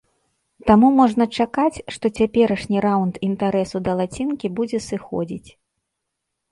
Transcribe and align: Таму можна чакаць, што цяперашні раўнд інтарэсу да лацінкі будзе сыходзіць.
Таму 0.69 0.87
можна 0.99 1.27
чакаць, 1.43 1.81
што 1.97 2.05
цяперашні 2.17 2.77
раўнд 2.89 3.15
інтарэсу 3.31 3.77
да 3.91 3.97
лацінкі 4.01 4.47
будзе 4.61 4.79
сыходзіць. 4.89 5.49